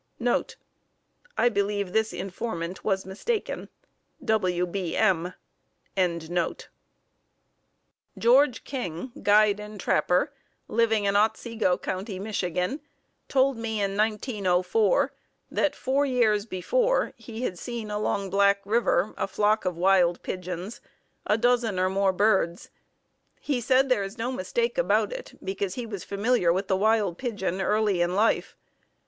[0.17, 0.57] [C] [Footnote C:
[1.37, 3.69] I believe that this informant was mistaken
[4.25, 4.65] W.
[4.65, 4.97] B.
[4.97, 5.35] M.]
[8.17, 10.33] George King, guide and trapper,
[10.67, 12.79] living in Otsego County, Michigan,
[13.29, 15.13] told me in 1904
[15.51, 20.81] that four years before he had seen along Black River a flock of wild pigeons,
[21.27, 22.71] a dozen or more birds.
[23.39, 27.19] He said there is no mistake about it, because he was familiar with the wild
[27.19, 28.57] pigeon early in life.